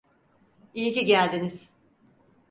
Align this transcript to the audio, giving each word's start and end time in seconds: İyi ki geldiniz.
İyi 0.73 0.93
ki 0.93 1.05
geldiniz. 1.05 1.69